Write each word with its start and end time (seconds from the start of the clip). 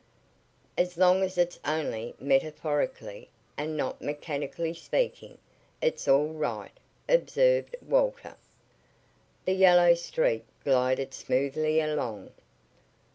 "As 0.79 0.97
long 0.97 1.21
as 1.21 1.37
it's 1.37 1.59
only 1.63 2.15
metaphorically 2.19 3.29
and 3.55 3.77
not 3.77 4.01
mechanically 4.01 4.73
speaking, 4.73 5.37
it's 5.79 6.07
all 6.07 6.29
right," 6.29 6.71
observed 7.07 7.75
Walter. 7.87 8.35
The 9.45 9.53
yellow 9.53 9.93
Streak 9.93 10.43
glided 10.63 11.13
smoothly 11.13 11.79
along. 11.81 12.31